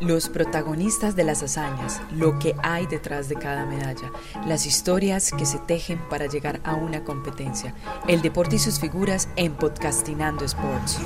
Los 0.00 0.28
protagonistas 0.28 1.16
de 1.16 1.24
las 1.24 1.42
hazañas, 1.42 2.00
lo 2.12 2.38
que 2.38 2.54
hay 2.62 2.86
detrás 2.86 3.28
de 3.28 3.34
cada 3.34 3.66
medalla, 3.66 4.12
las 4.46 4.64
historias 4.64 5.32
que 5.32 5.44
se 5.44 5.58
tejen 5.58 5.98
para 6.08 6.26
llegar 6.26 6.60
a 6.62 6.74
una 6.74 7.02
competencia, 7.02 7.74
el 8.06 8.22
deporte 8.22 8.56
y 8.56 8.58
sus 8.60 8.78
figuras 8.78 9.28
en 9.34 9.54
Podcastinando 9.54 10.44
Sports. 10.44 11.00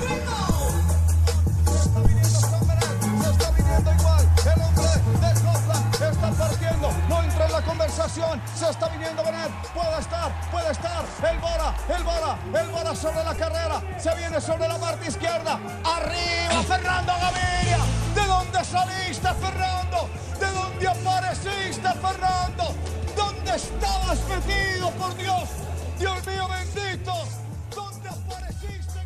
El 12.59 12.67
Bora 12.67 12.95
sobre 12.95 13.23
la 13.23 13.33
carrera. 13.35 13.81
Se 13.97 14.13
viene 14.15 14.39
sobre 14.39 14.67
la 14.67 14.77
parte 14.77 15.07
izquierda. 15.07 15.59
Arriba 15.83 16.63
Fernando 16.67 17.13
Gaviria. 17.19 17.79
¿De 18.13 18.25
dónde 18.25 18.63
saliste, 18.63 19.27
Fernando? 19.41 20.09
¿De 20.39 20.47
dónde 20.51 20.87
apareciste, 20.87 21.89
Fernando? 22.01 22.75
¿Dónde 23.15 23.55
estabas 23.55 24.19
metido, 24.29 24.91
por 24.91 25.17
Dios? 25.17 25.49
Dios 25.99 26.27
mío 26.27 26.47
bendito. 26.47 27.13
¿Dónde 27.75 28.09
apareciste? 28.09 28.99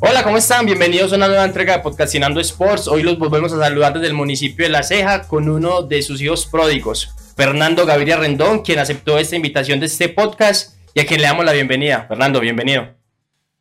Hola, 0.00 0.22
¿cómo 0.22 0.38
están? 0.38 0.64
Bienvenidos 0.64 1.12
a 1.12 1.16
una 1.16 1.28
nueva 1.28 1.44
entrega 1.44 1.76
de 1.76 1.82
Podcastinando 1.82 2.40
Sports. 2.40 2.88
Hoy 2.88 3.02
los 3.02 3.18
volvemos 3.18 3.52
a 3.52 3.58
saludar 3.58 3.92
desde 3.92 4.06
el 4.06 4.14
municipio 4.14 4.64
de 4.64 4.70
La 4.70 4.82
Ceja 4.82 5.22
con 5.22 5.48
uno 5.48 5.82
de 5.82 6.02
sus 6.02 6.20
hijos 6.22 6.46
pródigos. 6.46 7.14
Fernando 7.36 7.84
Gaviria 7.84 8.16
Rendón, 8.16 8.62
quien 8.62 8.78
aceptó 8.78 9.18
esta 9.18 9.36
invitación 9.36 9.80
de 9.80 9.86
este 9.86 10.08
podcast 10.08 10.73
y 10.94 11.00
a 11.00 11.06
quien 11.06 11.20
le 11.20 11.26
damos 11.26 11.44
la 11.44 11.52
bienvenida. 11.52 12.06
Fernando, 12.06 12.38
bienvenido. 12.40 12.94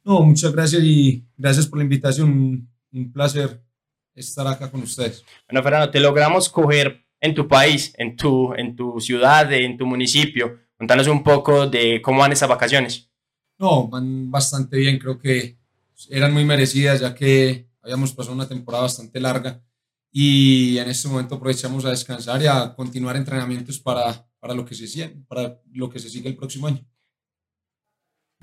No, 0.04 0.22
muchas 0.22 0.52
gracias 0.52 0.84
y 0.84 1.26
gracias 1.36 1.66
por 1.66 1.80
la 1.80 1.84
invitación. 1.84 2.70
Un, 2.92 3.12
placer 3.12 3.60
estar 4.14 4.46
acá 4.46 4.70
con 4.70 4.84
ustedes. 4.84 5.26
Bueno, 5.50 5.64
Fernando, 5.64 5.90
te 5.90 6.00
logramos 6.00 6.48
coger 6.48 7.08
en 7.20 7.34
tu 7.34 7.48
país, 7.48 7.92
en 7.98 8.16
tu, 8.16 8.54
en 8.54 8.76
tu 8.76 9.00
ciudad, 9.00 9.52
en 9.52 9.76
tu 9.78 9.88
municipio. 9.88 10.60
Contanos 10.78 11.08
un 11.08 11.24
poco 11.24 11.66
de 11.66 12.00
cómo 12.04 12.20
van 12.20 12.32
esas 12.32 12.48
vacaciones. 12.48 13.10
No, 13.58 13.88
van 13.88 14.30
bastante 14.30 14.78
bien. 14.78 15.00
Creo 15.00 15.18
que 15.18 15.58
eran 16.12 16.34
muy 16.34 16.46
merecidas 16.46 17.00
ya 17.00 17.16
que 17.16 17.68
habíamos 17.82 18.14
pasado 18.14 18.36
una 18.36 18.48
temporada 18.48 18.84
bastante 18.84 19.20
larga 19.20 19.60
y 20.12 20.78
en 20.78 20.88
este 20.88 21.08
momento 21.08 21.36
aprovechamos 21.36 21.84
a 21.86 21.90
descansar 21.90 22.44
y 22.44 22.46
a 22.46 22.76
continuar 22.76 23.16
entrenamientos 23.16 23.80
para, 23.80 24.28
para, 24.40 24.54
lo, 24.54 24.64
que 24.64 24.76
se 24.76 25.10
para 25.28 25.60
lo 25.72 25.90
que 25.90 25.98
se 25.98 26.10
sigue 26.10 26.30
el 26.30 26.36
próximo 26.36 26.68
año. 26.68 26.86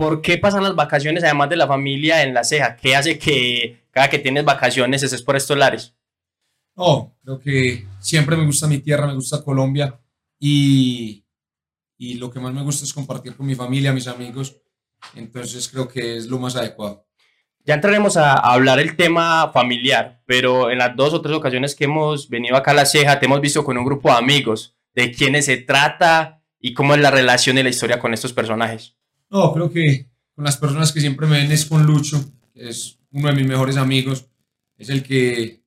¿Por 0.01 0.23
qué 0.23 0.39
pasan 0.39 0.62
las 0.62 0.75
vacaciones 0.75 1.23
además 1.25 1.51
de 1.51 1.56
la 1.56 1.67
familia 1.67 2.23
en 2.23 2.33
la 2.33 2.43
ceja? 2.43 2.75
¿Qué 2.75 2.97
hace 2.97 3.19
que 3.19 3.84
cada 3.91 4.09
que 4.09 4.19
tienes 4.19 4.47
vacaciones 4.47 5.03
estés 5.03 5.20
por 5.20 5.37
estos 5.37 5.59
lares? 5.59 5.95
No, 6.75 7.15
creo 7.23 7.39
que 7.39 7.87
siempre 7.98 8.34
me 8.34 8.47
gusta 8.47 8.67
mi 8.67 8.78
tierra, 8.78 9.06
me 9.06 9.15
gusta 9.15 9.45
Colombia 9.45 10.01
y, 10.39 11.23
y 11.98 12.15
lo 12.15 12.31
que 12.31 12.41
más 12.41 12.55
me 12.55 12.62
gusta 12.62 12.87
es 12.87 12.95
compartir 12.95 13.37
con 13.37 13.45
mi 13.45 13.55
familia, 13.55 13.93
mis 13.93 14.06
amigos. 14.06 14.56
Entonces 15.17 15.69
creo 15.69 15.87
que 15.87 16.17
es 16.17 16.28
lo 16.28 16.39
más 16.39 16.56
adecuado. 16.56 17.06
Ya 17.67 17.75
entraremos 17.75 18.17
a, 18.17 18.37
hablar 18.37 18.81
el 18.81 18.97
tema 18.97 19.51
familiar, 19.53 20.23
pero 20.25 20.71
en 20.71 20.78
las 20.78 20.97
dos 20.97 21.12
o 21.12 21.21
tres 21.21 21.37
ocasiones 21.37 21.75
que 21.75 21.84
hemos 21.84 22.31
venido 22.31 22.56
acá 22.56 22.71
a 22.71 22.75
La 22.75 22.87
Ceja, 22.87 23.21
te 23.21 23.27
hemos 23.27 23.43
visto 23.43 23.62
con 23.65 23.77
un 23.77 23.84
grupo 23.84 24.09
de 24.09 24.17
amigos, 24.17 24.78
de 24.95 25.12
quiénes 25.12 25.45
se 25.45 25.59
trata 25.59 26.43
y 26.59 26.73
cómo 26.73 26.95
es 26.95 27.03
la 27.03 27.11
relación 27.11 27.59
y 27.59 27.62
la 27.62 27.69
historia 27.69 27.98
con 27.98 28.15
estos 28.15 28.33
personajes. 28.33 28.97
No, 29.31 29.53
creo 29.53 29.70
que 29.70 30.09
con 30.34 30.45
las 30.45 30.56
personas 30.56 30.92
que 30.92 31.00
siempre 31.00 31.27
me 31.27 31.39
ven 31.39 31.53
es 31.53 31.64
con 31.64 31.86
Lucho, 31.86 32.33
que 32.53 32.69
es 32.69 32.98
uno 33.12 33.28
de 33.28 33.34
mis 33.34 33.47
mejores 33.47 33.77
amigos, 33.77 34.27
es 34.77 34.89
el 34.89 35.03
que, 35.03 35.62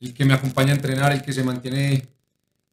el 0.00 0.14
que 0.14 0.24
me 0.24 0.34
acompaña 0.34 0.72
a 0.72 0.76
entrenar, 0.76 1.12
el 1.12 1.22
que 1.22 1.32
se 1.32 1.42
mantiene 1.42 2.06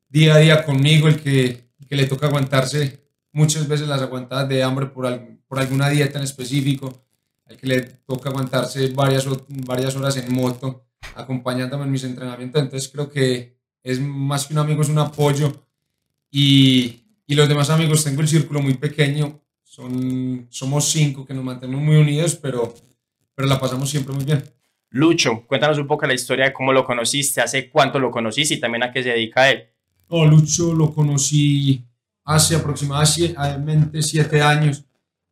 día 0.09 0.36
a 0.36 0.39
día 0.39 0.64
conmigo, 0.66 1.08
el 1.08 1.20
que, 1.20 1.70
que 1.88 1.95
le 1.95 2.05
toca 2.05 2.28
aguantarse 2.28 3.03
muchas 3.31 3.67
veces 3.67 3.88
las 3.88 4.02
aguantadas 4.02 4.47
de 4.47 4.61
hambre 4.61 4.86
por, 4.88 5.08
por 5.48 5.60
alguna 5.60 5.89
dieta 5.89 6.20
en 6.20 6.26
específico 6.26 7.05
al 7.45 7.58
que 7.58 7.67
le 7.67 7.82
toca 7.82 8.30
aguantarse 8.30 8.89
varias, 8.89 9.27
varias 9.48 9.95
horas 9.95 10.15
en 10.17 10.32
moto, 10.32 10.86
acompañándome 11.15 11.86
en 11.86 11.92
mis 11.92 12.04
entrenamientos. 12.04 12.61
Entonces 12.61 12.89
creo 12.89 13.09
que 13.09 13.58
es 13.82 13.99
más 13.99 14.45
que 14.45 14.54
un 14.54 14.59
amigo, 14.59 14.82
es 14.82 14.89
un 14.89 14.99
apoyo. 14.99 15.67
Y, 16.32 17.04
y 17.27 17.36
los 17.36 17.49
demás 17.49 17.70
amigos, 17.70 18.04
tengo 18.04 18.21
el 18.21 18.27
círculo 18.27 18.61
muy 18.61 18.76
pequeño, 18.76 19.42
son, 19.73 20.45
somos 20.52 20.86
cinco 20.86 21.26
que 21.26 21.34
nos 21.34 21.44
mantenemos 21.44 21.84
muy 21.84 21.95
unidos, 21.95 22.36
pero, 22.36 22.76
pero 23.34 23.48
la 23.48 23.60
pasamos 23.60 23.89
siempre 23.89 24.14
muy 24.14 24.23
bien. 24.23 24.44
Lucho, 24.92 25.48
cuéntanos 25.48 25.80
un 25.80 25.88
poco 25.88 26.06
la 26.06 26.14
historia 26.14 26.45
de 26.45 26.54
cómo 26.54 26.72
lo 26.72 26.86
conociste, 26.86 27.42
hace 27.42 27.72
cuánto 27.72 27.98
lo 27.98 28.12
conociste 28.12 28.54
y 28.54 28.60
también 28.60 28.83
a 28.83 28.92
qué 28.92 29.02
se 29.02 29.10
dedica 29.10 29.50
él. 29.50 29.64
No, 30.12 30.28
Lucho 30.28 30.76
lo 30.76 30.94
conocí 30.94 31.83
hace 32.23 32.56
aproximadamente 32.56 34.04
siete 34.04 34.44
años. 34.44 34.86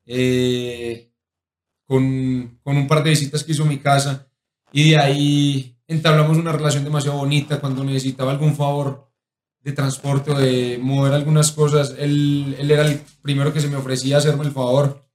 Eh, 0.07 1.11
con, 1.85 2.57
con, 2.63 2.77
un 2.77 2.87
par 2.87 3.03
de 3.03 3.11
visitas 3.11 3.43
que 3.43 3.51
hizo 3.51 3.61
a 3.61 3.67
mi 3.67 3.77
casa 3.77 4.27
y 4.71 4.89
de 4.89 4.97
ahí 4.97 5.77
entablamos 5.85 6.35
una 6.35 6.51
relación 6.51 6.83
demasiado 6.83 7.19
bonita 7.19 7.59
cuando 7.59 7.83
necesitaba 7.83 8.31
algún 8.31 8.55
favor 8.55 9.10
de 9.63 9.71
transporte 9.73 10.31
o 10.31 10.37
de 10.37 10.79
mover 10.81 11.13
algunas 11.13 11.51
cosas. 11.51 11.95
Él, 11.97 12.55
él 12.59 12.71
era 12.71 12.85
el 12.85 13.01
primero 13.21 13.53
que 13.53 13.61
se 13.61 13.67
me 13.67 13.75
ofrecía 13.75 14.17
hacerme 14.17 14.45
el 14.45 14.51
favor. 14.51 15.07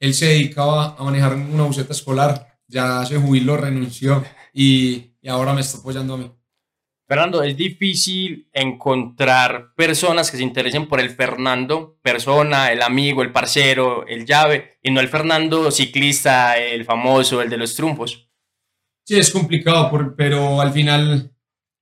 Él 0.00 0.14
se 0.14 0.26
dedicaba 0.26 0.96
a 0.98 1.02
manejar 1.02 1.34
una 1.34 1.64
buseta 1.64 1.92
escolar, 1.92 2.58
ya 2.66 3.04
se 3.04 3.18
jubiló, 3.18 3.56
renunció 3.56 4.24
y, 4.52 5.16
y 5.20 5.28
ahora 5.28 5.52
me 5.52 5.60
está 5.60 5.78
apoyando 5.78 6.14
a 6.14 6.18
mí. 6.18 6.32
Fernando, 7.08 7.42
es 7.42 7.56
difícil 7.56 8.50
encontrar 8.52 9.72
personas 9.74 10.30
que 10.30 10.36
se 10.36 10.42
interesen 10.42 10.88
por 10.88 11.00
el 11.00 11.08
Fernando, 11.08 11.98
persona, 12.02 12.70
el 12.70 12.82
amigo, 12.82 13.22
el 13.22 13.32
parcero, 13.32 14.06
el 14.06 14.26
llave, 14.26 14.78
y 14.82 14.90
no 14.90 15.00
el 15.00 15.08
Fernando 15.08 15.70
ciclista, 15.70 16.58
el 16.58 16.84
famoso, 16.84 17.40
el 17.40 17.48
de 17.48 17.56
los 17.56 17.74
triunfos. 17.74 18.28
Sí, 19.04 19.18
es 19.18 19.30
complicado, 19.30 19.90
pero 20.18 20.60
al 20.60 20.70
final 20.70 21.32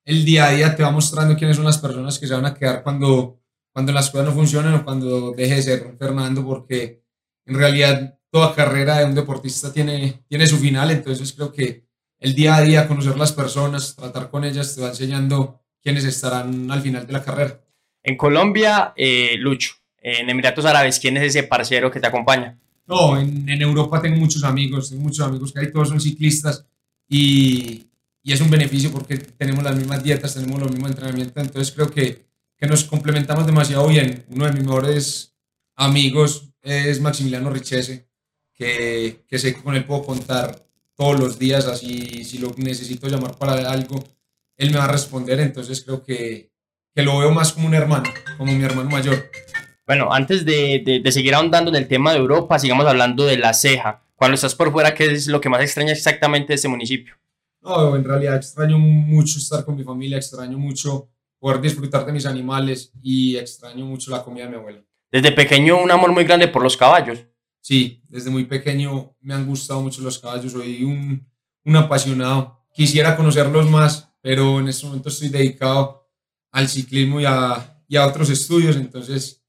el 0.06 0.24
día 0.24 0.46
a 0.46 0.50
día 0.52 0.74
te 0.74 0.82
va 0.82 0.90
mostrando 0.90 1.36
quiénes 1.36 1.56
son 1.56 1.66
las 1.66 1.78
personas 1.78 2.18
que 2.18 2.26
se 2.26 2.34
van 2.34 2.46
a 2.46 2.54
quedar 2.54 2.82
cuando, 2.82 3.40
cuando 3.72 3.92
las 3.92 4.08
cosas 4.08 4.28
no 4.28 4.32
funcionan 4.32 4.74
o 4.74 4.84
cuando 4.84 5.32
deje 5.32 5.56
de 5.56 5.62
ser 5.62 5.96
Fernando, 5.98 6.46
porque 6.46 7.02
en 7.44 7.54
realidad 7.56 8.18
toda 8.30 8.54
carrera 8.54 8.98
de 8.98 9.04
un 9.04 9.14
deportista 9.14 9.72
tiene, 9.72 10.24
tiene 10.28 10.46
su 10.46 10.58
final, 10.58 10.90
entonces 10.92 11.32
creo 11.32 11.52
que 11.52 11.84
el 12.20 12.34
día 12.34 12.56
a 12.56 12.62
día, 12.62 12.88
conocer 12.88 13.16
las 13.16 13.32
personas, 13.32 13.94
tratar 13.94 14.30
con 14.30 14.44
ellas, 14.44 14.74
te 14.74 14.80
va 14.80 14.88
enseñando 14.88 15.60
quiénes 15.82 16.04
estarán 16.04 16.70
al 16.70 16.80
final 16.80 17.06
de 17.06 17.12
la 17.12 17.22
carrera. 17.22 17.60
En 18.02 18.16
Colombia, 18.16 18.94
eh, 18.96 19.34
Lucho, 19.38 19.74
en 19.98 20.30
Emiratos 20.30 20.64
Árabes, 20.64 21.00
¿quién 21.00 21.16
es 21.16 21.24
ese 21.24 21.42
parcero 21.42 21.90
que 21.90 22.00
te 22.00 22.06
acompaña? 22.06 22.56
No, 22.86 23.18
en, 23.18 23.48
Europa 23.60 24.00
tengo 24.00 24.16
muchos 24.16 24.44
amigos, 24.44 24.90
tengo 24.90 25.02
muchos 25.02 25.26
amigos 25.26 25.52
que 25.52 25.60
ahí 25.60 25.72
todos 25.72 25.88
son 25.88 26.00
ciclistas 26.00 26.64
y, 27.08 27.88
y, 28.26 28.32
es 28.32 28.40
un 28.40 28.50
beneficio 28.50 28.90
porque 28.90 29.18
tenemos 29.18 29.62
las 29.62 29.76
mismas 29.76 30.02
dietas, 30.02 30.34
tenemos 30.34 30.60
los 30.60 30.70
mismos 30.70 30.90
entrenamientos, 30.90 31.42
entonces 31.42 31.74
creo 31.74 31.90
que, 31.90 32.26
que 32.56 32.66
nos 32.66 32.84
complementamos 32.84 33.46
demasiado 33.46 33.86
bien. 33.88 34.24
Uno 34.28 34.46
de 34.46 34.52
mis 34.52 34.64
mejores 34.64 35.36
amigos 35.76 36.50
es 36.62 37.00
Maximiliano 37.00 37.50
Richese, 37.50 38.08
que, 38.52 39.24
que 39.28 39.38
sé 39.38 39.54
que 39.54 39.62
con 39.62 39.76
él 39.76 39.84
puedo 39.84 40.04
contar 40.04 40.66
todos 40.96 41.20
los 41.20 41.38
días, 41.38 41.66
así 41.66 42.24
si 42.24 42.38
lo 42.38 42.52
necesito 42.56 43.08
llamar 43.08 43.36
para 43.36 43.70
algo, 43.70 44.02
él 44.56 44.70
me 44.70 44.78
va 44.78 44.84
a 44.84 44.92
responder, 44.92 45.38
entonces 45.40 45.82
creo 45.82 46.02
que, 46.02 46.50
que 46.94 47.02
lo 47.02 47.18
veo 47.18 47.30
más 47.30 47.52
como 47.52 47.66
un 47.66 47.74
hermano, 47.74 48.10
como 48.38 48.52
mi 48.52 48.64
hermano 48.64 48.90
mayor. 48.90 49.30
Bueno, 49.86 50.12
antes 50.12 50.44
de, 50.44 51.00
de, 51.02 51.12
seguir 51.12 51.34
ahondando 51.34 51.70
en 51.70 51.76
el 51.76 51.86
tema 51.86 52.12
de 52.12 52.18
Europa, 52.18 52.58
sigamos 52.58 52.86
hablando 52.86 53.24
de 53.24 53.36
la 53.36 53.54
ceja. 53.54 54.02
Cuando 54.16 54.34
estás 54.34 54.54
por 54.54 54.72
fuera, 54.72 54.94
¿qué 54.94 55.12
es 55.12 55.28
lo 55.28 55.40
que 55.40 55.48
más 55.48 55.60
extraña 55.60 55.92
exactamente 55.92 56.48
de 56.48 56.54
este 56.56 56.68
municipio? 56.68 57.14
No, 57.66 57.96
en 57.96 58.04
realidad 58.04 58.36
extraño 58.36 58.78
mucho 58.78 59.40
estar 59.40 59.64
con 59.64 59.74
mi 59.74 59.82
familia, 59.82 60.18
extraño 60.18 60.56
mucho 60.56 61.10
poder 61.40 61.60
disfrutar 61.60 62.06
de 62.06 62.12
mis 62.12 62.24
animales 62.24 62.92
y 63.02 63.36
extraño 63.36 63.84
mucho 63.84 64.12
la 64.12 64.22
comida 64.22 64.44
de 64.44 64.50
mi 64.50 64.56
abuela. 64.56 64.84
Desde 65.10 65.32
pequeño 65.32 65.82
un 65.82 65.90
amor 65.90 66.12
muy 66.12 66.22
grande 66.22 66.46
por 66.46 66.62
los 66.62 66.76
caballos. 66.76 67.26
Sí, 67.60 68.00
desde 68.08 68.30
muy 68.30 68.44
pequeño 68.44 69.16
me 69.20 69.34
han 69.34 69.46
gustado 69.46 69.80
mucho 69.80 70.00
los 70.00 70.20
caballos, 70.20 70.52
soy 70.52 70.84
un, 70.84 71.28
un 71.64 71.76
apasionado. 71.76 72.64
Quisiera 72.72 73.16
conocerlos 73.16 73.68
más, 73.68 74.12
pero 74.20 74.60
en 74.60 74.68
este 74.68 74.86
momento 74.86 75.08
estoy 75.08 75.28
dedicado 75.28 76.08
al 76.52 76.68
ciclismo 76.68 77.20
y 77.20 77.24
a, 77.24 77.82
y 77.88 77.96
a 77.96 78.06
otros 78.06 78.30
estudios, 78.30 78.76
entonces 78.76 79.44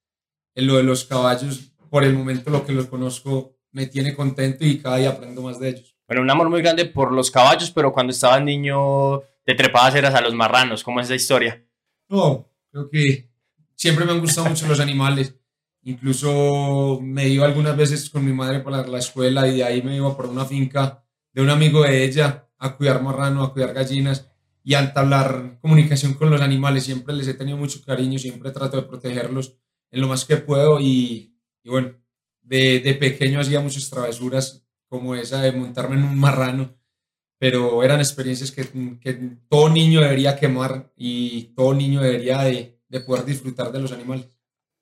en 0.55 0.65
lo 0.65 0.77
de 0.77 0.83
los 0.83 1.05
caballos, 1.05 1.71
por 1.91 2.03
el 2.03 2.15
momento 2.15 2.49
lo 2.49 2.65
que 2.65 2.73
los 2.73 2.87
conozco 2.87 3.55
me 3.71 3.85
tiene 3.85 4.15
contento 4.15 4.65
y 4.65 4.79
cada 4.79 4.97
día 4.97 5.09
aprendo 5.09 5.43
más 5.43 5.59
de 5.59 5.69
ellos. 5.69 5.96
Bueno, 6.07 6.21
un 6.21 6.29
amor 6.29 6.49
muy 6.49 6.61
grande 6.61 6.85
por 6.85 7.11
los 7.11 7.29
caballos, 7.29 7.69
pero 7.71 7.91
cuando 7.91 8.11
estabas 8.11 8.41
niño 8.41 9.21
te 9.43 9.55
trepabas 9.55 9.95
eras 9.95 10.15
a 10.15 10.21
los 10.21 10.33
marranos. 10.33 10.83
¿Cómo 10.83 10.99
es 11.01 11.07
esa 11.07 11.15
historia? 11.15 11.63
No, 12.09 12.49
creo 12.71 12.89
que 12.89 13.29
siempre 13.75 14.05
me 14.05 14.11
han 14.11 14.21
gustado 14.21 14.47
mucho 14.49 14.67
los 14.67 14.79
animales. 14.79 15.35
Incluso 15.83 16.99
me 17.01 17.27
iba 17.27 17.45
algunas 17.45 17.75
veces 17.75 18.09
con 18.09 18.25
mi 18.25 18.33
madre 18.33 18.61
para 18.61 18.85
la 18.87 18.99
escuela 18.99 19.47
y 19.47 19.57
de 19.57 19.63
ahí 19.63 19.81
me 19.81 19.95
iba 19.95 20.15
por 20.15 20.27
una 20.27 20.45
finca 20.45 21.03
de 21.33 21.41
un 21.41 21.49
amigo 21.49 21.83
de 21.83 22.03
ella 22.03 22.47
a 22.57 22.75
cuidar 22.75 23.01
marrano, 23.01 23.43
a 23.43 23.53
cuidar 23.53 23.73
gallinas. 23.73 24.29
y 24.63 24.75
entablar 24.75 25.59
comunicación 25.61 26.13
con 26.15 26.29
los 26.29 26.41
animales. 26.41 26.83
Siempre 26.83 27.13
les 27.15 27.27
he 27.29 27.33
tenido 27.35 27.57
mucho 27.57 27.81
cariño, 27.85 28.19
siempre 28.19 28.51
trato 28.51 28.75
de 28.77 28.83
protegerlos 28.83 29.57
en 29.91 30.01
lo 30.01 30.07
más 30.09 30.25
que 30.25 30.37
puedo 30.37 30.79
y, 30.81 31.37
y 31.63 31.69
bueno, 31.69 31.93
de, 32.41 32.81
de, 32.81 32.93
pequeño 32.95 33.39
hacía 33.39 33.61
muchas 33.61 33.89
travesuras 33.89 34.66
como 34.89 35.15
esa 35.15 35.41
de 35.41 35.51
montarme 35.51 35.95
en 35.95 36.03
un 36.03 36.19
marrano, 36.19 36.75
pero 37.39 37.83
eran 37.83 37.99
experiencias 37.99 38.51
que, 38.51 38.67
que 38.99 39.13
todo 39.49 39.69
niño 39.69 40.01
debería 40.01 40.35
quemar 40.35 40.91
y 40.95 41.53
todo 41.55 41.73
niño 41.73 42.01
debería 42.01 42.41
de, 42.41 42.79
de 42.87 42.99
poder 43.01 43.25
disfrutar 43.25 43.71
de 43.71 43.79
los 43.79 43.91
animales. 43.91 44.27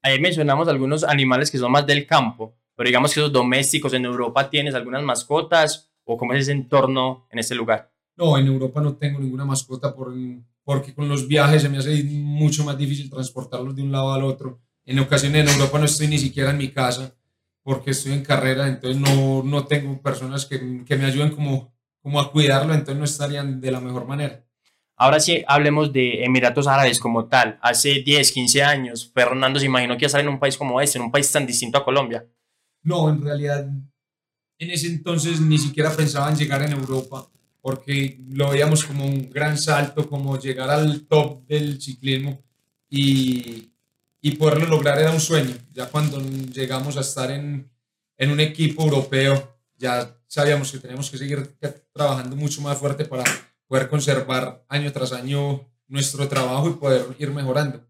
Ahí 0.02 0.19
mencionamos 0.19 0.68
algunos 0.68 1.04
animales 1.04 1.50
que 1.50 1.57
son 1.57 1.72
más 1.72 1.86
del 1.88 2.06
campo, 2.06 2.56
pero 2.75 2.88
digamos 2.88 3.13
que 3.13 3.19
esos 3.19 3.34
domésticos 3.34 3.94
en 3.94 4.06
Europa 4.06 4.50
tienes 4.50 4.75
algunas 4.75 5.04
mascotas 5.04 5.92
o 6.04 6.18
cómo 6.18 6.34
es 6.34 6.42
ese 6.42 6.51
entorno 6.51 7.28
en 7.31 7.40
ese 7.40 7.56
lugar. 7.56 7.92
No, 8.16 8.38
en 8.38 8.48
Europa 8.48 8.81
no 8.81 8.96
tengo 8.96 9.19
ninguna 9.19 9.46
mascota 9.46 9.94
por, 9.94 10.13
porque 10.63 10.94
con 10.94 11.10
los 11.10 11.28
viajes 11.28 11.63
se 11.63 11.69
me 11.69 11.80
hace 11.80 12.04
mucho 12.04 12.63
más 12.63 12.78
difícil 12.78 13.10
transportarlos 13.10 13.75
de 13.75 13.81
un 13.81 13.92
lado 13.92 14.13
al 14.13 14.24
otro. 14.24 14.62
En 14.86 15.00
ocasiones 15.00 15.48
en 15.48 15.54
Europa 15.56 15.80
no 15.80 15.86
estoy 15.86 16.08
ni 16.08 16.19
siquiera 16.19 16.51
en 16.51 16.58
mi 16.58 16.69
casa 16.69 17.16
porque 17.65 17.91
estoy 17.91 18.13
en 18.13 18.23
carrera, 18.23 18.67
entonces 18.67 19.01
no, 19.01 19.41
no 19.41 19.65
tengo 19.65 20.00
personas 20.00 20.45
que, 20.45 20.85
que, 20.85 20.95
me 20.97 21.06
ayuden 21.06 21.31
como, 21.31 21.73
como 22.00 22.19
a 22.19 22.31
cuidarlo, 22.31 22.75
entonces 22.75 22.95
no 22.95 23.06
estarían 23.06 23.59
de 23.59 23.71
la 23.71 23.79
mejor 23.79 24.06
manera. 24.06 24.45
Ahora 24.95 25.19
sí, 25.19 25.44
hablemos 25.47 25.91
de 25.91 26.23
Emiratos 26.23 26.67
Árabes 26.67 27.00
como 27.00 27.25
tal. 27.25 27.57
Hace 27.63 28.03
10, 28.03 28.31
15 28.31 28.63
años, 28.63 29.12
Fernando 29.12 29.59
se 29.59 29.65
imaginó 29.65 29.97
que 29.97 30.03
iba 30.03 30.06
a 30.06 30.09
estar 30.09 30.21
en 30.21 30.29
un 30.29 30.38
país 30.38 30.57
como 30.57 30.79
este, 30.79 31.00
en 31.00 31.06
un 31.06 31.12
país 31.12 31.31
tan 31.31 31.47
distinto 31.47 31.79
a 31.79 31.83
Colombia. 31.83 32.23
No, 32.83 33.09
en 33.09 33.19
realidad, 33.19 33.67
en 34.59 34.69
ese 34.69 34.85
entonces 34.85 35.41
ni 35.41 35.57
siquiera 35.57 35.89
pensaba 35.89 36.29
en 36.29 36.38
llegar 36.38 36.62
en 36.62 36.73
Europa, 36.73 37.27
porque 37.62 38.19
lo 38.29 38.51
veíamos 38.51 38.83
como 38.83 39.06
un 39.06 39.27
gran 39.31 39.57
salto, 39.57 40.07
como 40.07 40.38
llegar 40.38 40.69
al 40.69 41.07
top 41.07 41.47
del 41.47 41.81
ciclismo 41.81 42.44
y, 42.91 43.71
y 44.25 44.38
poderlo 44.38 44.66
lograr 44.66 44.98
era 44.98 45.12
un 45.12 45.19
sueño. 45.19 45.54
Ya 45.72 45.86
cuando 45.86 46.19
llegamos 46.19 46.98
a 46.98 47.01
estar 47.01 47.30
en, 47.30 47.69
en 48.18 48.31
un 48.31 48.39
equipo 48.39 48.81
europeo, 48.81 49.56
ya 49.77 50.18
sabíamos 50.25 50.72
que 50.72 50.80
teníamos 50.80 51.12
que 51.12 51.19
seguir 51.19 51.56
trabajando 51.94 52.36
mucho 52.36 52.60
más 52.63 52.75
fuerte 52.75 53.06
para 53.06 53.24
poder 53.68 53.88
conservar 53.88 54.66
año 54.68 54.92
tras 54.92 55.12
año 55.13 55.69
nuestro 55.88 56.27
trabajo 56.27 56.68
y 56.68 56.74
poder 56.74 57.06
ir 57.19 57.30
mejorando. 57.30 57.86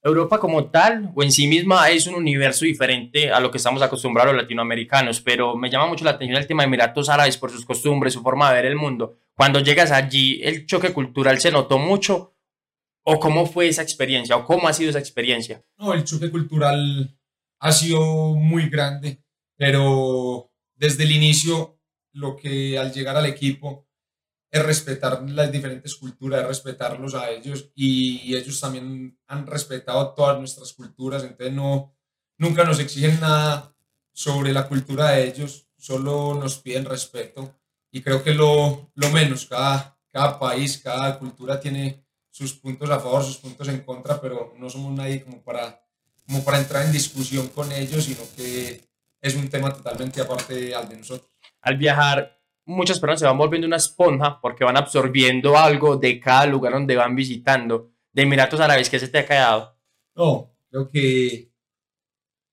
Europa 0.00 0.38
como 0.38 0.66
tal 0.66 1.10
o 1.12 1.24
en 1.24 1.32
sí 1.32 1.48
misma 1.48 1.90
es 1.90 2.06
un 2.06 2.14
universo 2.14 2.64
diferente 2.64 3.32
a 3.32 3.40
lo 3.40 3.50
que 3.50 3.58
estamos 3.58 3.82
acostumbrados 3.82 4.32
los 4.32 4.42
latinoamericanos, 4.42 5.20
pero 5.20 5.56
me 5.56 5.70
llama 5.70 5.88
mucho 5.88 6.04
la 6.04 6.12
atención 6.12 6.38
el 6.38 6.46
tema 6.46 6.62
de 6.62 6.68
Emiratos 6.68 7.08
Árabes 7.08 7.36
por 7.36 7.50
sus 7.50 7.66
costumbres, 7.66 8.12
su 8.12 8.22
forma 8.22 8.48
de 8.48 8.54
ver 8.54 8.66
el 8.66 8.76
mundo. 8.76 9.16
Cuando 9.34 9.58
llegas 9.58 9.90
allí, 9.90 10.40
¿el 10.44 10.66
choque 10.66 10.92
cultural 10.92 11.40
se 11.40 11.50
notó 11.50 11.78
mucho 11.78 12.33
¿O 13.06 13.20
cómo 13.20 13.46
fue 13.46 13.68
esa 13.68 13.82
experiencia? 13.82 14.36
¿O 14.36 14.44
cómo 14.44 14.66
ha 14.66 14.72
sido 14.72 14.90
esa 14.90 14.98
experiencia? 14.98 15.62
No, 15.78 15.92
el 15.92 16.04
choque 16.04 16.30
cultural 16.30 17.16
ha 17.60 17.72
sido 17.72 18.34
muy 18.34 18.68
grande, 18.70 19.22
pero 19.56 20.50
desde 20.74 21.04
el 21.04 21.12
inicio 21.12 21.78
lo 22.12 22.36
que 22.36 22.78
al 22.78 22.92
llegar 22.92 23.16
al 23.16 23.26
equipo 23.26 23.86
es 24.50 24.64
respetar 24.64 25.28
las 25.28 25.50
diferentes 25.50 25.96
culturas, 25.96 26.42
es 26.42 26.46
respetarlos 26.46 27.14
a 27.14 27.28
ellos 27.30 27.70
y 27.74 28.34
ellos 28.36 28.60
también 28.60 29.18
han 29.26 29.46
respetado 29.46 30.14
todas 30.14 30.38
nuestras 30.38 30.72
culturas, 30.72 31.24
entonces 31.24 31.52
no, 31.52 31.94
nunca 32.38 32.64
nos 32.64 32.78
exigen 32.78 33.20
nada 33.20 33.74
sobre 34.12 34.52
la 34.52 34.68
cultura 34.68 35.10
de 35.10 35.26
ellos, 35.26 35.66
solo 35.76 36.34
nos 36.34 36.58
piden 36.58 36.84
respeto 36.84 37.58
y 37.90 38.00
creo 38.00 38.22
que 38.22 38.32
lo, 38.32 38.92
lo 38.94 39.10
menos, 39.10 39.46
cada, 39.46 39.98
cada 40.10 40.38
país, 40.38 40.78
cada 40.78 41.18
cultura 41.18 41.58
tiene 41.58 42.03
sus 42.34 42.54
puntos 42.54 42.90
a 42.90 42.98
favor, 42.98 43.22
sus 43.22 43.36
puntos 43.36 43.68
en 43.68 43.82
contra, 43.82 44.20
pero 44.20 44.54
no 44.58 44.68
somos 44.68 44.92
nadie 44.92 45.22
como 45.22 45.40
para, 45.44 45.80
como 46.26 46.44
para 46.44 46.58
entrar 46.58 46.84
en 46.84 46.90
discusión 46.90 47.46
con 47.50 47.70
ellos, 47.70 48.02
sino 48.02 48.22
que 48.34 48.80
es 49.20 49.36
un 49.36 49.48
tema 49.48 49.72
totalmente 49.72 50.20
aparte 50.20 50.74
al 50.74 50.88
de 50.88 50.96
nosotros. 50.96 51.30
Al 51.60 51.76
viajar, 51.76 52.42
muchas 52.64 52.98
personas 52.98 53.20
se 53.20 53.26
van 53.26 53.38
volviendo 53.38 53.68
una 53.68 53.76
esponja 53.76 54.40
porque 54.40 54.64
van 54.64 54.76
absorbiendo 54.76 55.56
algo 55.56 55.96
de 55.96 56.18
cada 56.18 56.46
lugar 56.46 56.72
donde 56.72 56.96
van 56.96 57.14
visitando. 57.14 57.92
De 58.12 58.22
Emiratos 58.22 58.58
Árabes, 58.58 58.90
¿qué 58.90 58.98
se 58.98 59.06
te 59.06 59.18
ha 59.18 59.26
quedado? 59.26 59.78
No, 60.16 60.56
creo 60.68 60.90
que 60.90 61.52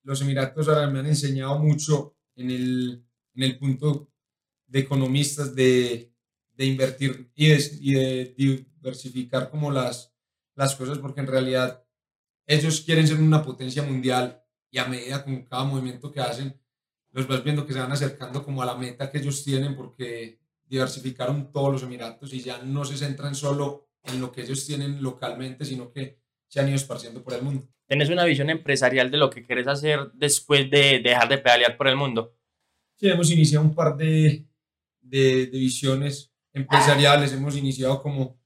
los 0.04 0.22
Emiratos 0.22 0.70
Árabes 0.70 0.94
me 0.94 1.00
han 1.00 1.08
enseñado 1.08 1.58
mucho 1.58 2.18
en 2.36 2.52
el, 2.52 3.04
en 3.34 3.44
el 3.44 3.58
punto 3.58 4.12
de 4.68 4.80
economistas 4.80 5.56
de, 5.56 6.14
de 6.54 6.66
invertir 6.66 7.32
y 7.34 7.48
de, 7.48 8.36
y 8.38 8.48
de 8.48 8.71
diversificar 8.82 9.50
como 9.50 9.72
las, 9.72 10.14
las 10.56 10.76
cosas 10.76 10.98
porque 10.98 11.22
en 11.22 11.28
realidad 11.28 11.84
ellos 12.48 12.82
quieren 12.82 13.08
ser 13.08 13.20
una 13.20 13.44
potencia 13.44 13.84
mundial 13.84 14.44
y 14.72 14.80
a 14.80 14.86
medida 14.86 15.24
con 15.24 15.44
cada 15.46 15.64
movimiento 15.64 16.12
que 16.12 16.20
hacen, 16.20 16.60
los 17.12 17.28
vas 17.28 17.44
viendo 17.44 17.66
que 17.66 17.74
se 17.74 17.80
van 17.80 17.92
acercando 17.92 18.44
como 18.44 18.64
a 18.64 18.66
la 18.66 18.76
meta 18.76 19.12
que 19.12 19.20
ellos 19.20 19.44
tienen 19.44 19.76
porque 19.76 20.40
diversificaron 20.66 21.52
todos 21.52 21.74
los 21.74 21.84
Emiratos 21.84 22.34
y 22.34 22.40
ya 22.40 22.60
no 22.64 22.84
se 22.86 22.98
centran 22.98 23.36
solo 23.36 23.90
en 24.04 24.20
lo 24.20 24.32
que 24.32 24.42
ellos 24.42 24.66
tienen 24.66 25.04
localmente, 25.04 25.66
sino 25.66 25.92
que 25.92 26.20
se 26.48 26.60
han 26.60 26.68
ido 26.68 26.78
esparciendo 26.78 27.22
por 27.22 27.34
el 27.34 27.44
mundo. 27.44 27.68
¿Tienes 27.86 28.10
una 28.10 28.24
visión 28.24 28.50
empresarial 28.50 29.12
de 29.12 29.18
lo 29.18 29.30
que 29.30 29.46
quieres 29.46 29.68
hacer 29.68 30.12
después 30.14 30.72
de 30.72 31.02
dejar 31.04 31.28
de 31.28 31.38
pedalear 31.38 31.78
por 31.78 31.88
el 31.88 31.98
mundo? 31.98 32.38
Sí, 32.96 33.10
hemos 33.10 33.30
iniciado 33.30 33.66
un 33.66 33.76
par 33.76 33.98
de, 33.98 34.46
de, 35.02 35.48
de 35.48 35.60
visiones 35.60 36.32
empresariales, 36.54 37.34
hemos 37.34 37.56
iniciado 37.58 38.02
como 38.02 38.41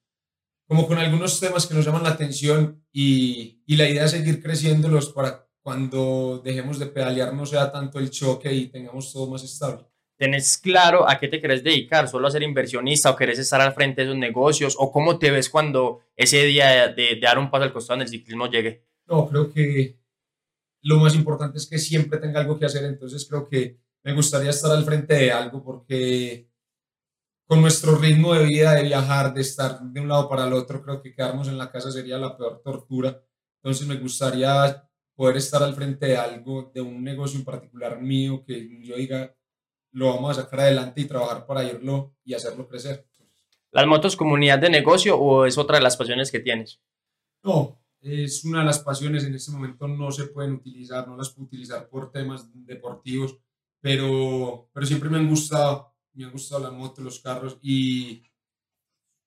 como 0.68 0.88
con 0.88 0.98
algunos 0.98 1.40
temas 1.40 1.68
que 1.68 1.74
nos 1.74 1.86
llaman 1.86 2.04
la 2.04 2.10
atención 2.10 2.84
y, 2.92 3.62
y 3.66 3.76
la 3.76 3.90
idea 3.90 4.06
es 4.06 4.12
seguir 4.12 4.42
creciéndolos 4.42 5.10
para 5.10 5.48
cuando 5.62 6.42
dejemos 6.44 6.78
de 6.78 6.86
pedalear 6.86 7.34
no 7.34 7.46
sea 7.46 7.72
tanto 7.72 7.98
el 7.98 8.12
choque 8.12 8.54
y 8.54 8.68
tengamos 8.68 9.12
todo 9.12 9.28
más 9.28 9.44
estable. 9.44 9.86
¿Tenés 10.18 10.58
claro 10.58 11.10
a 11.10 11.20
qué 11.20 11.28
te 11.28 11.42
querés 11.42 11.64
dedicar? 11.64 12.08
¿Solo 12.08 12.28
a 12.28 12.32
ser 12.32 12.44
inversionista 12.44 13.10
o 13.10 13.16
querés 13.16 13.40
estar 13.40 13.60
al 13.60 13.74
frente 13.74 14.02
de 14.02 14.08
esos 14.08 14.18
negocios? 14.18 14.76
¿O 14.80 14.92
cómo 14.92 15.18
te 15.18 15.32
ves 15.32 15.50
cuando 15.50 16.02
ese 16.16 16.44
día 16.44 16.94
de, 16.94 16.94
de 16.94 17.20
dar 17.20 17.38
un 17.38 17.50
paso 17.50 17.64
al 17.64 17.74
costado 17.74 17.98
en 17.98 18.04
el 18.04 18.10
ciclismo 18.10 18.48
llegue? 18.48 18.86
No, 19.08 19.28
creo 19.28 19.52
que 19.52 20.00
lo 20.84 20.98
más 20.98 21.16
importante 21.16 21.58
es 21.58 21.68
que 21.68 21.80
siempre 21.80 22.20
tenga 22.20 22.40
algo 22.40 22.60
que 22.60 22.66
hacer, 22.66 22.86
entonces 22.86 23.26
creo 23.28 23.50
que 23.50 23.80
me 24.04 24.14
gustaría 24.14 24.52
estar 24.52 24.72
al 24.72 24.86
frente 24.86 25.16
de 25.16 25.32
algo 25.32 25.64
porque 25.64 26.48
con 27.48 27.62
nuestro 27.62 27.96
ritmo 27.98 28.34
de 28.34 28.46
vida, 28.46 28.74
de 28.74 28.84
viajar, 28.84 29.34
de 29.34 29.42
estar 29.42 29.80
de 29.80 30.02
un 30.02 30.08
lado 30.08 30.28
para 30.28 30.48
el 30.48 30.54
otro, 30.54 30.82
creo 30.82 31.02
que 31.02 31.14
quedarnos 31.14 31.48
en 31.48 31.58
la 31.58 31.72
casa 31.72 31.92
sería 31.92 32.18
la 32.18 32.36
peor 32.36 32.62
tortura. 32.64 33.22
Entonces 33.62 33.88
me 33.88 33.98
gustaría 33.98 34.84
poder 35.16 35.38
estar 35.38 35.62
al 35.62 35.76
frente 35.76 36.08
de 36.08 36.18
algo, 36.18 36.72
de 36.74 36.82
un 36.82 37.04
negocio 37.04 37.40
en 37.40 37.46
particular 37.46 38.02
mío, 38.02 38.44
que 38.46 38.82
yo 38.84 38.96
diga, 38.96 39.36
lo 39.92 40.14
vamos 40.14 40.38
a 40.38 40.42
sacar 40.42 40.62
adelante 40.62 41.02
y 41.02 41.06
trabajar 41.06 41.46
para 41.46 41.64
irlo 41.64 42.16
y 42.24 42.34
hacerlo 42.34 42.68
crecer. 42.68 43.08
¿Las 43.72 43.88
motos 43.88 44.16
comunidad 44.16 44.60
de 44.60 44.70
negocio 44.70 45.18
o 45.18 45.46
es 45.46 45.58
otra 45.58 45.78
de 45.78 45.84
las 45.84 45.98
pasiones 45.98 46.32
que 46.32 46.40
tienes? 46.40 46.82
No, 47.44 47.80
es 48.02 48.44
una 48.44 48.60
de 48.60 48.66
las 48.66 48.80
pasiones, 48.80 49.24
en 49.24 49.36
este 49.36 49.52
momento 49.52 49.88
no 49.88 50.12
se 50.12 50.28
pueden 50.28 50.54
utilizar, 50.54 51.08
no 51.08 51.16
las 51.16 51.30
puedo 51.30 51.46
utilizar 51.46 51.88
por 51.90 52.12
temas 52.12 52.50
deportivos, 52.54 53.38
pero, 53.82 54.70
pero 54.74 54.86
siempre 54.86 55.10
me 55.10 55.18
han 55.18 55.30
gustado 55.30 55.95
me 56.16 56.26
han 56.26 56.32
gustado 56.32 56.62
la 56.62 56.72
moto, 56.72 57.02
los 57.02 57.20
carros 57.20 57.58
y, 57.62 58.24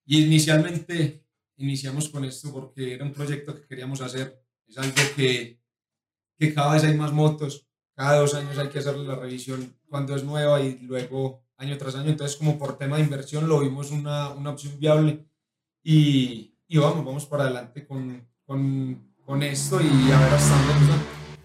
y 0.06 0.24
inicialmente 0.24 1.24
iniciamos 1.58 2.08
con 2.08 2.24
esto 2.24 2.52
porque 2.52 2.94
era 2.94 3.04
un 3.04 3.12
proyecto 3.12 3.54
que 3.54 3.66
queríamos 3.66 4.00
hacer. 4.00 4.42
Es 4.66 4.78
algo 4.78 4.94
que, 5.16 5.60
que 6.38 6.54
cada 6.54 6.72
vez 6.72 6.84
hay 6.84 6.94
más 6.94 7.12
motos, 7.12 7.66
cada 7.94 8.18
dos 8.18 8.34
años 8.34 8.56
hay 8.58 8.68
que 8.68 8.78
hacerle 8.78 9.06
la 9.06 9.16
revisión 9.16 9.76
cuando 9.88 10.14
es 10.14 10.24
nueva 10.24 10.60
y 10.60 10.78
luego 10.78 11.44
año 11.56 11.76
tras 11.76 11.96
año. 11.96 12.10
Entonces 12.10 12.36
como 12.36 12.58
por 12.58 12.78
tema 12.78 12.96
de 12.96 13.02
inversión 13.02 13.48
lo 13.48 13.60
vimos 13.60 13.90
una, 13.90 14.30
una 14.30 14.50
opción 14.50 14.78
viable 14.78 15.26
y, 15.82 16.54
y, 16.68 16.78
vamos, 16.78 17.04
vamos 17.04 17.26
para 17.26 17.44
adelante 17.44 17.86
con, 17.86 18.26
con, 18.44 19.14
con 19.24 19.42
esto 19.42 19.80
y 19.80 20.10
a 20.10 20.20
ver 20.20 20.32
hasta 20.32 20.54
dónde 20.54 20.94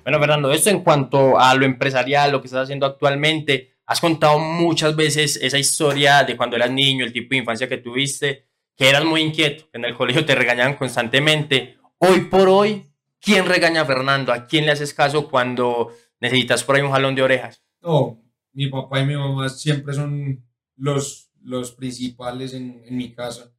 Bueno, 0.04 0.20
Fernando, 0.20 0.52
esto 0.52 0.70
en 0.70 0.84
cuanto 0.84 1.40
a 1.40 1.56
lo 1.56 1.66
empresarial, 1.66 2.32
lo 2.32 2.42
que 2.42 2.48
estás 2.48 2.64
haciendo 2.64 2.86
actualmente, 2.86 3.73
Has 3.94 4.02
contado 4.02 4.40
muchas 4.40 4.96
veces 4.96 5.38
esa 5.40 5.60
historia 5.60 6.24
de 6.24 6.36
cuando 6.36 6.56
eras 6.56 6.72
niño, 6.72 7.06
el 7.06 7.14
tipo 7.14 7.30
de 7.30 7.38
infancia 7.38 7.70
que 7.70 7.78
tuviste, 7.78 8.48
que 8.76 8.90
eras 8.90 9.06
muy 9.06 9.22
inquieto, 9.22 9.66
en 9.72 9.86
el 9.86 9.96
colegio 9.96 10.26
te 10.26 10.34
regañaban 10.34 10.78
constantemente. 10.78 11.78
Hoy 12.00 12.22
por 12.22 12.50
hoy, 12.50 12.90
¿quién 13.22 13.46
regaña 13.46 13.82
a 13.82 13.86
Fernando? 13.86 14.34
¿A 14.34 14.48
quién 14.48 14.66
le 14.66 14.72
haces 14.72 14.96
caso 14.96 15.30
cuando 15.30 15.94
necesitas 16.20 16.64
por 16.64 16.76
ahí 16.76 16.82
un 16.82 16.90
jalón 16.90 17.14
de 17.14 17.22
orejas? 17.22 17.62
No, 17.84 18.20
mi 18.54 18.66
papá 18.66 19.00
y 19.00 19.06
mi 19.06 19.16
mamá 19.16 19.48
siempre 19.48 19.94
son 19.94 20.44
los, 20.76 21.30
los 21.44 21.74
principales 21.74 22.56
en, 22.56 22.82
en 22.88 22.98
mi 22.98 23.14
casa. 23.14 23.54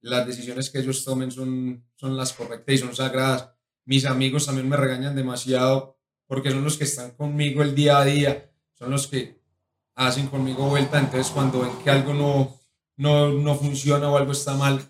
Las 0.00 0.26
decisiones 0.26 0.68
que 0.68 0.80
ellos 0.80 1.04
tomen 1.04 1.30
son, 1.30 1.86
son 1.94 2.16
las 2.16 2.32
correctas 2.32 2.74
y 2.74 2.78
son 2.78 2.96
sagradas. 2.96 3.52
Mis 3.84 4.04
amigos 4.04 4.46
también 4.46 4.68
me 4.68 4.76
regañan 4.76 5.14
demasiado 5.14 5.96
porque 6.26 6.50
son 6.50 6.64
los 6.64 6.76
que 6.76 6.82
están 6.82 7.12
conmigo 7.12 7.62
el 7.62 7.76
día 7.76 7.98
a 7.98 8.04
día, 8.04 8.50
son 8.74 8.90
los 8.90 9.06
que 9.06 9.45
hacen 9.96 10.28
conmigo 10.28 10.68
vuelta, 10.68 10.98
entonces 10.98 11.32
cuando 11.32 11.60
ven 11.60 11.72
que 11.82 11.90
algo 11.90 12.14
no, 12.14 12.60
no, 12.96 13.32
no 13.32 13.54
funciona 13.56 14.08
o 14.08 14.16
algo 14.16 14.32
está 14.32 14.54
mal, 14.54 14.80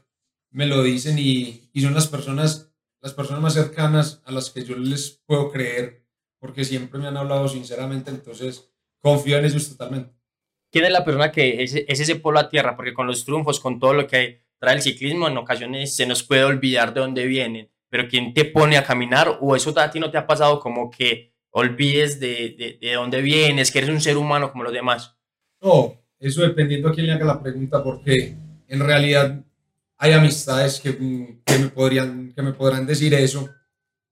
me 0.50 0.66
lo 0.66 0.82
dicen 0.82 1.18
y, 1.18 1.70
y 1.72 1.80
son 1.80 1.94
las 1.94 2.08
personas, 2.08 2.72
las 3.00 3.14
personas 3.14 3.40
más 3.40 3.54
cercanas 3.54 4.20
a 4.24 4.32
las 4.32 4.50
que 4.50 4.64
yo 4.64 4.76
les 4.76 5.22
puedo 5.26 5.50
creer 5.50 6.04
porque 6.38 6.64
siempre 6.64 7.00
me 7.00 7.06
han 7.06 7.16
hablado 7.16 7.48
sinceramente, 7.48 8.10
entonces 8.10 8.70
confío 9.00 9.38
en 9.38 9.46
ellos 9.46 9.68
totalmente. 9.68 10.14
¿Quién 10.70 10.84
es 10.84 10.92
la 10.92 11.04
persona 11.04 11.32
que 11.32 11.62
es, 11.62 11.74
es 11.74 12.00
ese 12.00 12.16
polo 12.16 12.38
a 12.38 12.48
tierra? 12.48 12.76
Porque 12.76 12.92
con 12.92 13.06
los 13.06 13.24
triunfos, 13.24 13.60
con 13.60 13.78
todo 13.78 13.94
lo 13.94 14.06
que 14.06 14.44
trae 14.58 14.74
el 14.74 14.82
ciclismo, 14.82 15.28
en 15.28 15.36
ocasiones 15.38 15.94
se 15.94 16.06
nos 16.06 16.22
puede 16.22 16.44
olvidar 16.44 16.92
de 16.92 17.00
dónde 17.00 17.26
vienen, 17.26 17.70
pero 17.88 18.08
¿quién 18.08 18.34
te 18.34 18.44
pone 18.44 18.76
a 18.76 18.84
caminar? 18.84 19.38
¿O 19.40 19.54
eso 19.54 19.72
a 19.78 19.90
ti 19.90 20.00
no 20.00 20.10
te 20.10 20.18
ha 20.18 20.26
pasado 20.26 20.60
como 20.60 20.90
que 20.90 21.35
olvides 21.56 22.20
de, 22.20 22.54
de, 22.58 22.78
de 22.80 22.94
dónde 22.94 23.22
vienes, 23.22 23.70
que 23.70 23.78
eres 23.78 23.88
un 23.88 24.00
ser 24.00 24.18
humano 24.18 24.52
como 24.52 24.64
los 24.64 24.74
demás? 24.74 25.16
No, 25.62 25.98
eso 26.18 26.42
dependiendo 26.42 26.88
a 26.88 26.92
quién 26.92 27.06
le 27.06 27.14
haga 27.14 27.24
la 27.24 27.42
pregunta, 27.42 27.82
porque 27.82 28.36
en 28.68 28.80
realidad 28.80 29.42
hay 29.96 30.12
amistades 30.12 30.78
que, 30.80 30.94
que, 31.46 31.58
me, 31.58 31.68
podrían, 31.68 32.34
que 32.34 32.42
me 32.42 32.52
podrán 32.52 32.86
decir 32.86 33.14
eso, 33.14 33.48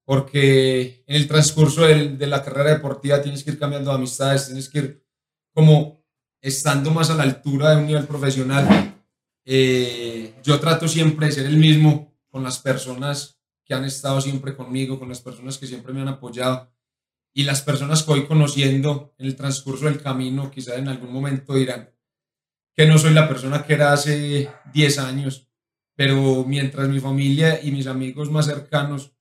porque 0.06 1.04
en 1.06 1.16
el 1.16 1.28
transcurso 1.28 1.82
de, 1.82 2.16
de 2.16 2.26
la 2.26 2.42
carrera 2.42 2.70
deportiva 2.70 3.20
tienes 3.20 3.44
que 3.44 3.50
ir 3.50 3.58
cambiando 3.58 3.92
amistades, 3.92 4.46
tienes 4.46 4.70
que 4.70 4.78
ir 4.78 5.04
como 5.52 6.02
estando 6.40 6.90
más 6.92 7.10
a 7.10 7.14
la 7.14 7.24
altura 7.24 7.70
de 7.70 7.76
un 7.76 7.86
nivel 7.86 8.06
profesional. 8.06 8.94
Eh, 9.44 10.32
yo 10.42 10.58
trato 10.60 10.88
siempre 10.88 11.26
de 11.26 11.32
ser 11.32 11.46
el 11.46 11.58
mismo 11.58 12.10
con 12.30 12.42
las 12.42 12.58
personas 12.58 13.38
que 13.66 13.74
han 13.74 13.84
estado 13.84 14.18
siempre 14.22 14.56
conmigo, 14.56 14.98
con 14.98 15.10
las 15.10 15.20
personas 15.20 15.58
que 15.58 15.66
siempre 15.66 15.92
me 15.92 16.00
han 16.00 16.08
apoyado 16.08 16.73
y 17.34 17.42
las 17.42 17.62
personas 17.62 18.04
que 18.04 18.12
voy 18.12 18.26
conociendo 18.26 19.12
en 19.18 19.26
el 19.26 19.36
transcurso 19.36 19.86
del 19.86 20.00
camino, 20.00 20.50
quizás 20.52 20.78
en 20.78 20.88
algún 20.88 21.12
momento 21.12 21.54
dirán 21.54 21.90
que 22.74 22.86
no 22.86 22.96
soy 22.96 23.12
la 23.12 23.28
persona 23.28 23.64
que 23.64 23.74
era 23.74 23.92
hace 23.92 24.50
10 24.72 24.98
años, 25.00 25.48
pero 25.96 26.44
mientras 26.44 26.88
mi 26.88 27.00
familia 27.00 27.60
y 27.62 27.72
mis 27.72 27.88
amigos 27.88 28.30
más 28.30 28.46
cercanos 28.46 29.12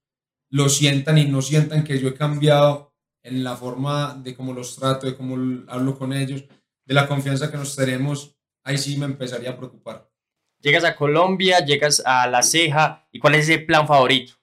lo 0.50 0.70
sientan 0.70 1.17
y 1.17 1.25
no 1.25 1.41
sientan 1.41 1.84
que 1.84 2.00
yo 2.00 2.10
he 2.10 2.13
cambiado 2.13 2.93
en 3.24 3.43
la 3.43 3.55
forma 3.55 4.13
de 4.13 4.36
cómo 4.36 4.53
los 4.53 4.75
trato, 4.75 5.08
de 5.08 5.15
cómo 5.15 5.63
hablo 5.67 5.98
con 5.98 6.13
ellos, 6.13 6.43
de 6.86 6.93
la 6.93 7.08
confianza 7.08 7.50
que 7.50 7.58
nos 7.58 7.75
tenemos, 7.75 8.36
ahí 8.63 8.77
sí 8.77 8.98
me 8.98 9.05
empezaría 9.05 9.51
a 9.51 9.58
preocupar. 9.58 10.12
Llegas 10.60 10.84
a 10.84 10.96
Colombia, 10.96 11.65
llegas 11.65 12.01
a 12.05 12.27
La 12.27 12.43
Ceja, 12.43 13.08
¿y 13.12 13.20
cuál 13.20 13.36
es 13.36 13.50
ese 13.50 13.60
plan 13.60 13.88
favorito? 13.88 14.34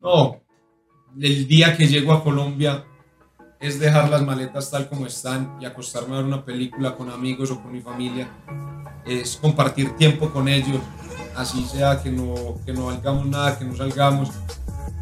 No, 0.00 0.42
el 1.20 1.46
día 1.46 1.76
que 1.76 1.86
llego 1.86 2.12
a 2.12 2.22
Colombia 2.22 2.84
es 3.60 3.78
dejar 3.78 4.08
las 4.08 4.22
maletas 4.22 4.70
tal 4.70 4.88
como 4.88 5.06
están 5.06 5.56
y 5.60 5.64
acostarme 5.64 6.14
a 6.14 6.18
ver 6.18 6.26
una 6.26 6.44
película 6.44 6.96
con 6.96 7.10
amigos 7.10 7.50
o 7.50 7.62
con 7.62 7.72
mi 7.72 7.80
familia. 7.80 8.28
Es 9.06 9.36
compartir 9.36 9.96
tiempo 9.96 10.30
con 10.30 10.48
ellos, 10.48 10.80
así 11.36 11.64
sea 11.64 12.02
que 12.02 12.10
no, 12.10 12.34
que 12.64 12.72
no 12.72 12.90
hagamos 12.90 13.26
nada, 13.26 13.58
que 13.58 13.64
no 13.64 13.76
salgamos. 13.76 14.30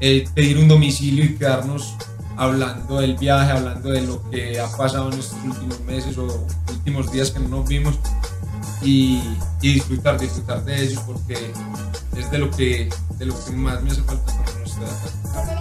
Eh, 0.00 0.26
pedir 0.34 0.58
un 0.58 0.68
domicilio 0.68 1.24
y 1.24 1.36
quedarnos 1.36 1.94
hablando 2.36 3.00
del 3.00 3.16
viaje, 3.16 3.52
hablando 3.52 3.90
de 3.90 4.02
lo 4.02 4.28
que 4.30 4.58
ha 4.58 4.76
pasado 4.76 5.12
en 5.12 5.18
estos 5.18 5.38
últimos 5.44 5.80
meses 5.80 6.16
o 6.16 6.46
últimos 6.70 7.12
días 7.12 7.30
que 7.30 7.38
no 7.40 7.48
nos 7.48 7.68
vimos 7.68 7.98
y, 8.82 9.20
y 9.60 9.74
disfrutar, 9.74 10.18
disfrutar 10.18 10.64
de 10.64 10.82
ellos 10.82 11.02
porque 11.06 11.52
es 12.16 12.30
de 12.30 12.38
lo 12.38 12.50
que, 12.50 12.88
de 13.18 13.26
lo 13.26 13.44
que 13.44 13.52
más 13.52 13.82
me 13.82 13.90
hace 13.90 14.02
falta 14.02 14.32
cuando 14.32 14.58
no 14.58 14.64
estoy 14.64 14.84
acá. 14.84 15.59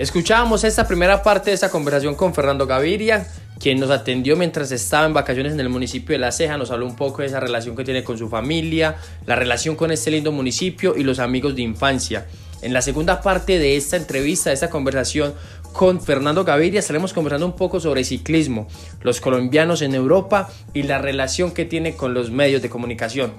Escuchábamos 0.00 0.64
esta 0.64 0.88
primera 0.88 1.22
parte 1.22 1.50
de 1.50 1.54
esta 1.54 1.68
conversación 1.68 2.14
con 2.14 2.32
Fernando 2.32 2.66
Gaviria, 2.66 3.26
quien 3.58 3.78
nos 3.78 3.90
atendió 3.90 4.34
mientras 4.34 4.72
estaba 4.72 5.04
en 5.04 5.12
vacaciones 5.12 5.52
en 5.52 5.60
el 5.60 5.68
municipio 5.68 6.14
de 6.14 6.18
La 6.18 6.32
Ceja, 6.32 6.56
nos 6.56 6.70
habló 6.70 6.86
un 6.86 6.96
poco 6.96 7.20
de 7.20 7.28
esa 7.28 7.38
relación 7.38 7.76
que 7.76 7.84
tiene 7.84 8.02
con 8.02 8.16
su 8.16 8.30
familia, 8.30 8.96
la 9.26 9.36
relación 9.36 9.76
con 9.76 9.90
este 9.90 10.10
lindo 10.10 10.32
municipio 10.32 10.96
y 10.96 11.02
los 11.02 11.18
amigos 11.18 11.54
de 11.54 11.60
infancia. 11.60 12.26
En 12.62 12.72
la 12.72 12.80
segunda 12.80 13.20
parte 13.20 13.58
de 13.58 13.76
esta 13.76 13.98
entrevista, 13.98 14.48
de 14.48 14.54
esta 14.54 14.70
conversación 14.70 15.34
con 15.74 16.00
Fernando 16.00 16.44
Gaviria, 16.44 16.80
estaremos 16.80 17.12
conversando 17.12 17.44
un 17.44 17.54
poco 17.54 17.78
sobre 17.78 18.02
ciclismo, 18.02 18.68
los 19.02 19.20
colombianos 19.20 19.82
en 19.82 19.94
Europa 19.94 20.48
y 20.72 20.84
la 20.84 20.96
relación 20.96 21.50
que 21.50 21.66
tiene 21.66 21.94
con 21.94 22.14
los 22.14 22.30
medios 22.30 22.62
de 22.62 22.70
comunicación. 22.70 23.34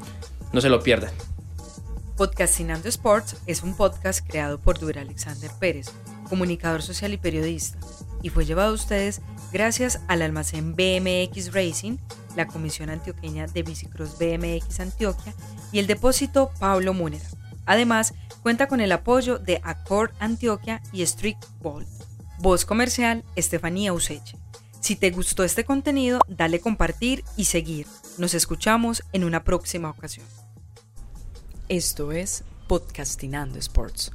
No 0.53 0.61
se 0.61 0.69
lo 0.69 0.83
pierdan. 0.83 1.09
Podcastinando 2.17 2.87
Sports 2.87 3.37
es 3.47 3.63
un 3.63 3.75
podcast 3.75 4.23
creado 4.29 4.59
por 4.59 4.77
Dura 4.77 5.01
Alexander 5.01 5.49
Pérez, 5.59 5.87
comunicador 6.31 6.81
social 6.81 7.11
y 7.11 7.17
periodista, 7.17 7.77
y 8.23 8.29
fue 8.29 8.45
llevado 8.45 8.71
a 8.71 8.73
ustedes 8.73 9.19
gracias 9.51 9.99
al 10.07 10.21
almacén 10.21 10.77
BMX 10.77 11.53
Racing, 11.53 11.97
la 12.37 12.47
Comisión 12.47 12.89
Antioqueña 12.89 13.47
de 13.47 13.63
Bicicross 13.63 14.17
BMX 14.17 14.79
Antioquia 14.79 15.35
y 15.73 15.79
el 15.79 15.87
depósito 15.87 16.51
Pablo 16.57 16.93
Múnera. 16.93 17.25
Además, 17.65 18.13
cuenta 18.41 18.69
con 18.69 18.79
el 18.79 18.93
apoyo 18.93 19.39
de 19.39 19.59
Accord 19.61 20.11
Antioquia 20.19 20.81
y 20.93 21.05
Strict 21.05 21.43
Ball. 21.59 21.85
Voz 22.39 22.63
comercial, 22.63 23.25
Estefanía 23.35 23.91
Useche. 23.91 24.37
Si 24.79 24.95
te 24.95 25.11
gustó 25.11 25.43
este 25.43 25.65
contenido, 25.65 26.21
dale 26.29 26.61
compartir 26.61 27.25
y 27.35 27.43
seguir. 27.43 27.87
Nos 28.17 28.33
escuchamos 28.33 29.03
en 29.11 29.25
una 29.25 29.43
próxima 29.43 29.89
ocasión. 29.89 30.25
Esto 31.67 32.13
es 32.13 32.45
Podcastinando 32.69 33.59
Sports. 33.59 34.13